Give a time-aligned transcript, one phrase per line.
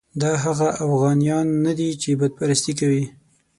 [0.21, 3.03] دا هغه اوغانیان نه دي چې بت پرستي کوي.